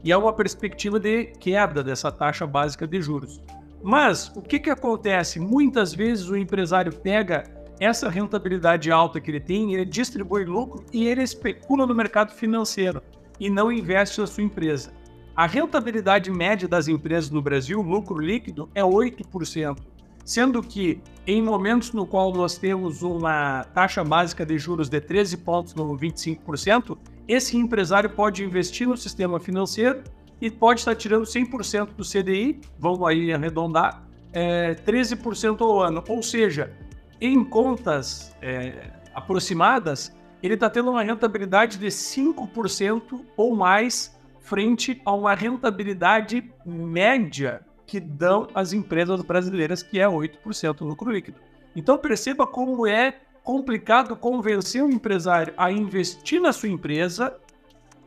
e 0.05 0.13
há 0.13 0.19
uma 0.19 0.31
perspectiva 0.31 1.01
de 1.01 1.25
queda 1.41 1.83
dessa 1.83 2.13
taxa 2.13 2.47
básica 2.47 2.87
de 2.87 3.01
juros. 3.01 3.41
Mas 3.83 4.31
o 4.37 4.43
que, 4.43 4.59
que 4.59 4.69
acontece? 4.69 5.41
Muitas 5.41 5.95
vezes 5.95 6.29
o 6.29 6.37
empresário 6.37 6.93
pega 6.93 7.45
essa 7.81 8.11
rentabilidade 8.11 8.91
alta 8.91 9.23
que 9.23 9.31
ele 9.31 9.41
tem, 9.41 9.73
ele 9.73 9.87
distribui 9.87 10.45
lucro 10.45 10.85
e 10.93 11.09
ele 11.09 11.23
especula 11.23 11.87
no 11.87 11.95
mercado 11.95 12.31
financeiro 12.35 13.03
e 13.41 13.49
não 13.49 13.73
investe 13.73 14.21
na 14.21 14.27
sua 14.27 14.45
empresa. 14.45 14.93
A 15.35 15.47
rentabilidade 15.47 16.31
média 16.31 16.69
das 16.69 16.89
empresas 16.89 17.31
no 17.31 17.41
Brasil, 17.41 17.81
lucro 17.81 18.19
líquido, 18.19 18.69
é 18.75 18.83
8%, 18.83 19.79
sendo 20.27 20.63
que 20.63 21.01
em 21.27 21.41
momentos 21.41 21.91
no 21.95 22.07
qual 22.07 22.35
nós 22.35 22.59
temos 22.59 23.03
uma 23.03 23.65
taxa 23.73 24.05
básica 24.05 24.45
de 24.45 24.59
juros 24.59 24.91
de 24.91 25.01
13 25.01 25.39
pontos 25.39 25.75
no 25.75 25.97
25%, 25.97 26.99
esse 27.27 27.57
empresário 27.57 28.11
pode 28.11 28.45
investir 28.45 28.87
no 28.87 28.97
sistema 28.97 29.41
financeiro 29.41 30.03
e 30.41 30.51
pode 30.51 30.81
estar 30.81 30.95
tirando 30.95 31.25
100% 31.25 31.95
do 31.97 32.05
CDI, 32.05 32.61
vamos 32.79 33.07
aí 33.07 33.33
arredondar, 33.33 34.07
é, 34.33 34.75
13% 34.75 35.61
ao 35.61 35.81
ano. 35.81 36.05
Ou 36.09 36.23
seja, 36.23 36.73
em 37.21 37.43
contas 37.45 38.37
é, 38.43 38.91
aproximadas, 39.15 40.15
ele 40.43 40.55
está 40.55 40.69
tendo 40.69 40.91
uma 40.91 41.03
rentabilidade 41.03 41.79
de 41.79 41.87
5% 41.87 43.25
ou 43.37 43.57
mais 43.57 44.15
frente 44.41 45.01
a 45.05 45.13
uma 45.13 45.35
rentabilidade 45.35 46.53
média 46.67 47.63
que 47.87 47.99
dão 47.99 48.49
as 48.55 48.73
empresas 48.73 49.23
brasileiras, 49.23 49.83
que 49.83 49.99
é 49.99 50.07
8% 50.07 50.81
lucro 50.83 51.11
líquido. 51.11 51.41
Então 51.75 51.97
perceba 51.97 52.47
como 52.47 52.87
é 52.87 53.21
complicado 53.45 54.17
convencer 54.17 54.83
o 54.83 54.91
empresário 54.91 55.53
a 55.57 55.71
investir 55.71 56.41
na 56.41 56.53
sua 56.53 56.71
empresa 56.71 57.37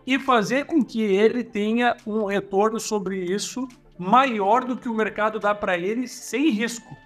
e 0.05 0.17
fazer 0.17 0.65
com 0.65 0.83
que 0.83 1.01
ele 1.01 1.43
tenha 1.43 1.95
um 2.05 2.25
retorno 2.25 2.79
sobre 2.79 3.23
isso 3.23 3.67
maior 3.99 4.65
do 4.65 4.75
que 4.75 4.89
o 4.89 4.93
mercado 4.93 5.39
dá 5.39 5.53
para 5.53 5.77
ele 5.77 6.07
sem 6.07 6.49
risco. 6.49 6.97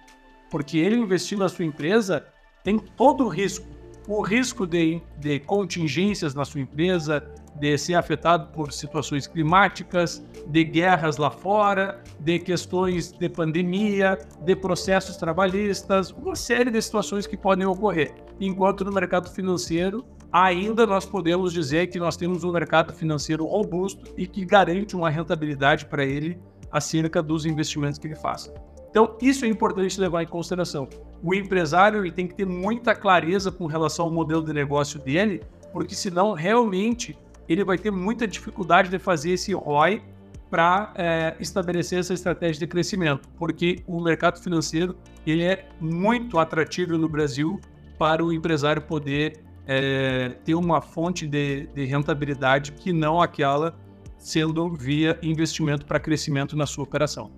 Porque 0.50 0.78
ele 0.78 0.96
investir 0.96 1.38
na 1.38 1.48
sua 1.48 1.64
empresa 1.64 2.26
tem 2.64 2.78
todo 2.78 3.24
o 3.24 3.28
risco. 3.28 3.66
O 4.08 4.22
risco 4.22 4.66
de, 4.66 5.00
de 5.18 5.38
contingências 5.40 6.34
na 6.34 6.44
sua 6.44 6.60
empresa, 6.60 7.22
de 7.58 7.76
ser 7.78 7.94
afetado 7.94 8.48
por 8.52 8.72
situações 8.72 9.26
climáticas, 9.26 10.24
de 10.46 10.64
guerras 10.64 11.16
lá 11.16 11.30
fora, 11.30 12.02
de 12.18 12.38
questões 12.38 13.12
de 13.12 13.28
pandemia, 13.28 14.18
de 14.44 14.56
processos 14.56 15.16
trabalhistas, 15.16 16.10
uma 16.10 16.34
série 16.34 16.70
de 16.70 16.80
situações 16.80 17.26
que 17.26 17.36
podem 17.36 17.66
ocorrer. 17.66 18.14
Enquanto 18.40 18.84
no 18.84 18.92
mercado 18.92 19.30
financeiro, 19.30 20.04
ainda 20.32 20.86
nós 20.86 21.04
podemos 21.04 21.52
dizer 21.52 21.88
que 21.88 21.98
nós 21.98 22.16
temos 22.16 22.42
um 22.42 22.52
mercado 22.52 22.92
financeiro 22.92 23.44
robusto 23.44 24.12
e 24.16 24.26
que 24.26 24.44
garante 24.44 24.96
uma 24.96 25.10
rentabilidade 25.10 25.86
para 25.86 26.04
ele 26.04 26.40
acerca 26.70 27.22
dos 27.22 27.44
investimentos 27.44 27.98
que 27.98 28.06
ele 28.06 28.16
faça. 28.16 28.52
Então, 28.90 29.16
isso 29.22 29.44
é 29.44 29.48
importante 29.48 30.00
levar 30.00 30.22
em 30.22 30.26
consideração. 30.26 30.88
O 31.22 31.34
empresário 31.34 32.00
ele 32.00 32.12
tem 32.12 32.26
que 32.26 32.34
ter 32.34 32.46
muita 32.46 32.94
clareza 32.94 33.50
com 33.50 33.66
relação 33.66 34.06
ao 34.06 34.10
modelo 34.10 34.44
de 34.44 34.52
negócio 34.52 35.00
dele, 35.00 35.42
porque 35.72 35.94
senão 35.94 36.32
realmente 36.32 37.16
ele 37.48 37.64
vai 37.64 37.78
ter 37.78 37.90
muita 37.90 38.26
dificuldade 38.26 38.88
de 38.88 38.98
fazer 38.98 39.32
esse 39.32 39.52
ROI 39.52 40.02
para 40.50 40.92
é, 40.96 41.34
estabelecer 41.40 41.98
essa 41.98 42.12
estratégia 42.12 42.60
de 42.60 42.66
crescimento, 42.66 43.28
porque 43.38 43.82
o 43.86 44.00
mercado 44.00 44.38
financeiro 44.38 44.94
ele 45.26 45.42
é 45.42 45.66
muito 45.80 46.38
atrativo 46.38 46.98
no 46.98 47.08
Brasil 47.08 47.58
para 47.98 48.22
o 48.22 48.32
empresário 48.32 48.82
poder 48.82 49.40
é, 49.66 50.30
ter 50.44 50.54
uma 50.54 50.82
fonte 50.82 51.26
de, 51.26 51.66
de 51.68 51.84
rentabilidade 51.84 52.72
que 52.72 52.92
não 52.92 53.20
aquela 53.20 53.74
sendo 54.18 54.68
via 54.74 55.18
investimento 55.22 55.86
para 55.86 55.98
crescimento 55.98 56.56
na 56.56 56.66
sua 56.66 56.84
operação. 56.84 57.30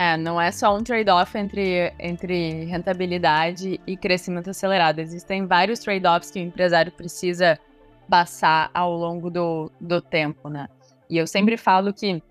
É, 0.00 0.16
não 0.16 0.40
é 0.40 0.50
só 0.50 0.74
um 0.74 0.82
trade-off 0.82 1.36
entre, 1.36 1.92
entre 1.98 2.64
rentabilidade 2.64 3.78
e 3.86 3.98
crescimento 3.98 4.48
acelerado. 4.48 4.98
Existem 4.98 5.44
vários 5.44 5.80
trade-offs 5.80 6.30
que 6.30 6.38
o 6.38 6.42
empresário 6.42 6.90
precisa 6.90 7.58
passar 8.08 8.70
ao 8.72 8.96
longo 8.96 9.28
do, 9.28 9.70
do 9.78 10.00
tempo, 10.00 10.48
né? 10.48 10.68
E 11.10 11.18
eu 11.18 11.26
sempre 11.26 11.58
falo 11.58 11.92
que 11.92 12.22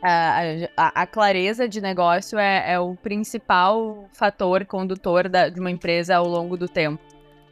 a, 0.00 0.42
a, 0.76 1.02
a 1.02 1.06
clareza 1.08 1.68
de 1.68 1.80
negócio 1.80 2.38
é, 2.38 2.74
é, 2.74 2.78
o 2.78 2.94
principal 2.94 4.08
fator 4.12 4.64
condutor 4.64 5.28
da, 5.28 5.48
de 5.48 5.58
uma 5.58 5.72
empresa 5.72 6.14
ao 6.14 6.28
longo 6.28 6.56
do 6.56 6.68
tempo. 6.68 7.02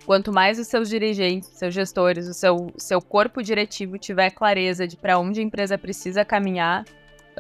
Quanto 0.07 0.33
mais 0.33 0.61
os 0.61 0.69
seus 0.69 0.89
dirigentes, 0.89 1.49
seus 1.49 1.75
gestores, 1.75 2.29
o 2.29 2.35
seu, 2.35 2.73
seu 2.77 3.03
corpo 3.03 3.43
diretivo 3.43 3.99
tiver 3.99 4.31
clareza 4.31 4.87
de 4.87 4.97
para 4.97 5.19
onde 5.19 5.41
a 5.41 5.43
empresa 5.43 5.77
precisa 5.77 6.25
caminhar, 6.25 6.85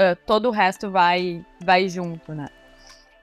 uh, 0.00 0.16
todo 0.26 0.48
o 0.48 0.50
resto 0.50 0.90
vai, 0.90 1.44
vai 1.62 1.88
junto, 1.88 2.34
né? 2.34 2.48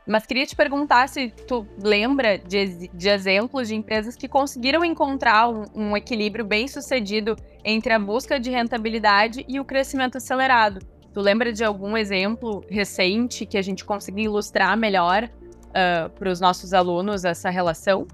Mas 0.05 0.25
queria 0.25 0.45
te 0.45 0.55
perguntar 0.55 1.09
se 1.09 1.29
tu 1.29 1.67
lembra 1.77 2.37
de, 2.37 2.87
de 2.93 3.09
exemplos 3.09 3.67
de 3.67 3.75
empresas 3.75 4.15
que 4.15 4.27
conseguiram 4.29 4.85
encontrar 4.85 5.49
um, 5.49 5.65
um, 5.75 5.97
equilíbrio 5.97 6.45
bem 6.45 6.65
sucedido 6.65 7.35
entre 7.61 7.91
a 7.91 7.99
busca 7.99 8.39
de 8.39 8.49
rentabilidade 8.49 9.43
e 9.49 9.59
o 9.59 9.65
crescimento 9.65 10.17
acelerado. 10.17 10.79
Tu 11.13 11.19
lembra 11.19 11.51
de 11.51 11.61
algum 11.63 11.97
exemplo 11.97 12.63
recente 12.69 13.45
que 13.45 13.57
a 13.57 13.61
gente 13.61 13.83
conseguiu 13.83 14.25
ilustrar 14.25 14.77
melhor 14.77 15.25
uh, 15.25 16.09
para 16.11 16.29
os 16.29 16.39
nossos 16.39 16.73
alunos 16.73 17.25
essa 17.25 17.49
relação? 17.49 18.07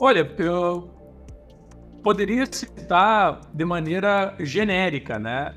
Olha, 0.00 0.28
eu 0.38 0.95
poderia 2.06 2.46
citar 2.46 3.40
de 3.52 3.64
maneira 3.64 4.32
genérica, 4.38 5.18
né? 5.18 5.52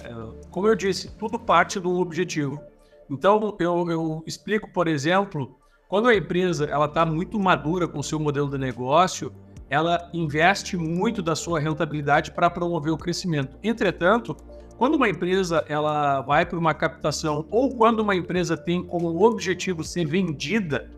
Como 0.50 0.68
eu 0.68 0.74
disse, 0.74 1.16
tudo 1.16 1.38
parte 1.38 1.80
do 1.80 2.00
objetivo. 2.00 2.60
Então, 3.08 3.56
eu, 3.60 3.88
eu 3.92 4.24
explico, 4.26 4.68
por 4.74 4.88
exemplo, 4.88 5.56
quando 5.88 6.08
a 6.08 6.16
empresa 6.16 6.66
ela 6.66 6.88
está 6.88 7.06
muito 7.06 7.40
madura 7.40 7.88
com 7.88 8.00
o 8.00 8.04
seu 8.04 8.20
modelo 8.20 8.50
de 8.50 8.58
negócio, 8.58 9.32
ela 9.70 10.10
investe 10.12 10.76
muito 10.76 11.22
da 11.22 11.36
sua 11.36 11.60
rentabilidade 11.60 12.32
para 12.32 12.50
promover 12.50 12.94
o 12.94 12.98
crescimento. 12.98 13.56
Entretanto, 13.62 14.36
quando 14.76 14.96
uma 14.96 15.08
empresa 15.08 15.64
ela 15.70 16.22
vai 16.22 16.48
para 16.48 16.58
uma 16.58 16.74
captação 16.74 17.46
ou 17.52 17.76
quando 17.76 18.00
uma 18.00 18.16
empresa 18.16 18.58
tem 18.58 18.84
como 18.84 19.24
objetivo 19.24 19.84
ser 19.84 20.08
vendida, 20.08 20.90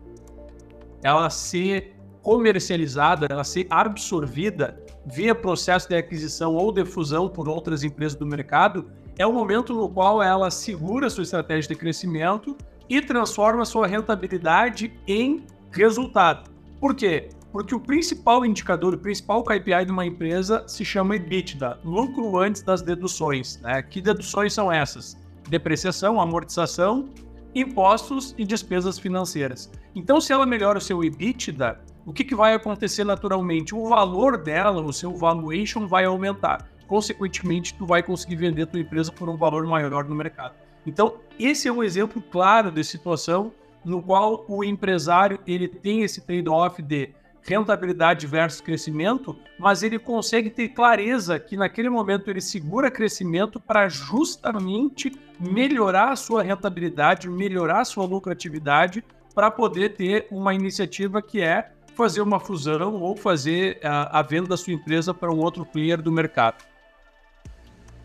ela 1.02 1.28
ser 1.28 1.94
comercializada, 2.22 3.26
ela 3.28 3.44
ser 3.44 3.66
absorvida 3.68 4.82
via 5.06 5.34
processo 5.34 5.88
de 5.88 5.96
aquisição 5.96 6.54
ou 6.54 6.72
de 6.72 6.84
fusão 6.84 7.28
por 7.28 7.48
outras 7.48 7.82
empresas 7.82 8.16
do 8.16 8.26
mercado, 8.26 8.90
é 9.18 9.26
o 9.26 9.32
momento 9.32 9.74
no 9.74 9.88
qual 9.88 10.22
ela 10.22 10.50
segura 10.50 11.10
sua 11.10 11.22
estratégia 11.22 11.68
de 11.68 11.74
crescimento 11.74 12.56
e 12.88 13.00
transforma 13.00 13.64
sua 13.64 13.86
rentabilidade 13.86 14.92
em 15.06 15.44
resultado. 15.70 16.50
Por 16.80 16.94
quê? 16.94 17.30
Porque 17.52 17.74
o 17.74 17.80
principal 17.80 18.46
indicador, 18.46 18.94
o 18.94 18.98
principal 18.98 19.42
KPI 19.42 19.84
de 19.86 19.92
uma 19.92 20.06
empresa 20.06 20.64
se 20.66 20.84
chama 20.84 21.16
EBITDA, 21.16 21.78
lucro 21.84 22.38
antes 22.38 22.62
das 22.62 22.80
deduções. 22.80 23.60
Né? 23.60 23.82
Que 23.82 24.00
deduções 24.00 24.54
são 24.54 24.72
essas? 24.72 25.18
Depreciação, 25.48 26.20
amortização, 26.20 27.10
impostos 27.54 28.34
e 28.38 28.44
despesas 28.44 28.98
financeiras. 28.98 29.70
Então, 29.94 30.20
se 30.20 30.32
ela 30.32 30.46
melhora 30.46 30.78
o 30.78 30.80
seu 30.80 31.04
EBITDA, 31.04 31.78
o 32.04 32.12
que, 32.12 32.24
que 32.24 32.34
vai 32.34 32.54
acontecer 32.54 33.04
naturalmente? 33.04 33.74
O 33.74 33.88
valor 33.88 34.36
dela, 34.36 34.82
o 34.82 34.92
seu 34.92 35.14
valuation 35.14 35.86
vai 35.86 36.04
aumentar. 36.04 36.68
Consequentemente, 36.86 37.74
tu 37.74 37.86
vai 37.86 38.02
conseguir 38.02 38.36
vender 38.36 38.66
tua 38.66 38.80
empresa 38.80 39.12
por 39.12 39.28
um 39.28 39.36
valor 39.36 39.66
maior 39.66 40.04
no 40.04 40.14
mercado. 40.14 40.54
Então, 40.84 41.18
esse 41.38 41.68
é 41.68 41.72
um 41.72 41.82
exemplo 41.82 42.20
claro 42.20 42.70
de 42.70 42.82
situação 42.82 43.52
no 43.84 44.02
qual 44.02 44.44
o 44.48 44.64
empresário 44.64 45.38
ele 45.46 45.68
tem 45.68 46.02
esse 46.02 46.20
trade-off 46.20 46.82
de 46.82 47.10
rentabilidade 47.42 48.26
versus 48.26 48.60
crescimento, 48.60 49.36
mas 49.58 49.82
ele 49.82 49.98
consegue 49.98 50.48
ter 50.48 50.68
clareza 50.68 51.38
que 51.38 51.56
naquele 51.56 51.88
momento 51.88 52.30
ele 52.30 52.40
segura 52.40 52.90
crescimento 52.90 53.58
para 53.58 53.88
justamente 53.88 55.12
melhorar 55.40 56.12
a 56.12 56.16
sua 56.16 56.42
rentabilidade, 56.42 57.28
melhorar 57.28 57.80
a 57.80 57.84
sua 57.84 58.04
lucratividade, 58.04 59.04
para 59.34 59.50
poder 59.50 59.94
ter 59.94 60.26
uma 60.30 60.54
iniciativa 60.54 61.22
que 61.22 61.40
é 61.40 61.72
fazer 61.94 62.20
uma 62.20 62.40
fusão 62.40 63.00
ou 63.00 63.16
fazer 63.16 63.78
a, 63.82 64.18
a 64.18 64.22
venda 64.22 64.48
da 64.48 64.56
sua 64.56 64.72
empresa 64.72 65.12
para 65.12 65.32
um 65.32 65.38
outro 65.38 65.64
player 65.64 66.00
do 66.00 66.10
mercado. 66.10 66.64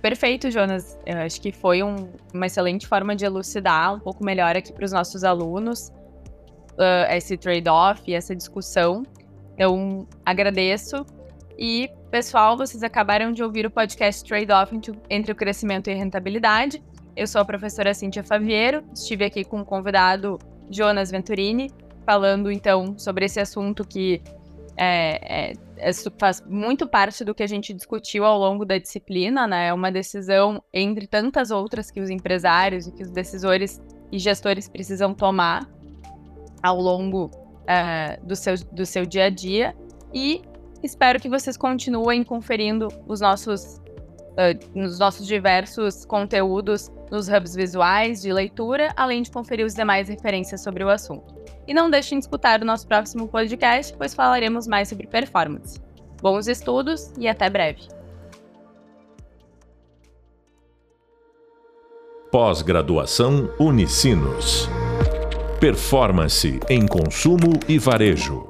Perfeito, 0.01 0.51
Jonas. 0.51 0.98
Eu 1.06 1.17
acho 1.17 1.41
que 1.41 1.51
foi 1.51 1.82
um, 1.84 2.10
uma 2.34 2.46
excelente 2.46 2.88
forma 2.88 3.15
de 3.15 3.25
elucidar 3.25 3.96
um 3.96 4.00
pouco 4.00 4.24
melhor 4.24 4.56
aqui 4.56 4.72
para 4.72 4.86
os 4.86 4.91
nossos 4.91 5.24
alunos 5.24 5.91
uh, 6.77 7.12
esse 7.12 7.36
trade-off 7.38 8.01
e 8.08 8.13
essa 8.13 8.36
discussão. 8.36 9.03
Então, 9.53 10.08
agradeço. 10.25 11.06
E, 11.58 11.89
pessoal, 12.12 12.56
vocês 12.56 12.84
acabaram 12.84 13.32
de 13.32 13.44
ouvir 13.44 13.65
o 13.65 13.72
podcast 13.72 14.24
Trade-Off 14.24 14.79
entre 15.10 15.32
o 15.32 15.36
crescimento 15.36 15.89
e 15.89 15.94
a 15.94 15.96
rentabilidade. 15.96 16.84
Eu 17.15 17.25
sou 17.25 17.41
a 17.41 17.46
professora 17.46 17.96
Cíntia 17.96 18.24
Faviero, 18.24 18.84
estive 18.94 19.25
aqui 19.25 19.44
com 19.44 19.62
o 19.62 19.65
convidado 19.65 20.38
Jonas 20.70 21.10
Venturini, 21.10 21.72
falando 22.07 22.49
então 22.49 22.97
sobre 22.97 23.25
esse 23.25 23.37
assunto 23.37 23.85
que 23.85 24.21
é, 24.77 25.49
é, 25.49 25.53
é, 25.77 25.91
faz 26.17 26.41
muito 26.47 26.87
parte 26.87 27.25
do 27.25 27.35
que 27.35 27.43
a 27.43 27.47
gente 27.47 27.73
discutiu 27.73 28.23
ao 28.23 28.39
longo 28.39 28.63
da 28.63 28.77
disciplina, 28.77 29.45
né? 29.45 29.67
É 29.67 29.73
uma 29.73 29.91
decisão 29.91 30.63
entre 30.73 31.05
tantas 31.05 31.51
outras 31.51 31.91
que 31.91 31.99
os 31.99 32.09
empresários 32.09 32.88
e 32.88 32.93
que 32.93 33.03
os 33.03 33.12
decisores 33.12 33.82
e 34.10 34.17
gestores 34.17 34.69
precisam 34.69 35.13
tomar 35.13 35.69
ao 36.63 36.79
longo 36.79 37.25
uh, 37.25 38.25
do, 38.25 38.36
seu, 38.38 38.55
do 38.71 38.86
seu 38.86 39.05
dia 39.05 39.25
a 39.25 39.29
dia. 39.29 39.75
E 40.13 40.41
espero 40.82 41.19
que 41.19 41.27
vocês 41.27 41.58
continuem 41.58 42.23
conferindo 42.23 42.88
os 43.05 43.19
nossos, 43.19 43.82
uh, 44.38 44.79
nos 44.79 44.97
nossos 44.97 45.27
diversos 45.27 46.05
conteúdos 46.05 46.89
nos 47.12 47.27
hubs 47.27 47.53
visuais 47.53 48.21
de 48.21 48.32
leitura, 48.32 48.93
além 48.95 49.23
de 49.23 49.32
conferir 49.32 49.65
os 49.65 49.73
demais 49.73 50.08
referências 50.08 50.62
sobre 50.62 50.86
o 50.86 50.89
assunto. 50.89 51.37
E 51.67 51.73
não 51.73 51.89
deixem 51.89 52.17
de 52.17 52.23
escutar 52.23 52.62
o 52.62 52.65
nosso 52.65 52.88
próximo 52.88 53.27
podcast, 53.27 53.95
pois 53.97 54.13
falaremos 54.13 54.67
mais 54.67 54.88
sobre 54.88 55.06
performance. 55.06 55.80
Bons 56.21 56.47
estudos 56.47 57.12
e 57.17 57.27
até 57.27 57.49
breve! 57.49 57.88
Pós-graduação 62.32 63.49
Unicinos. 63.60 64.67
Performance 65.60 66.60
em 66.69 66.86
consumo 66.86 67.53
e 67.67 67.80
varejo. 67.80 68.46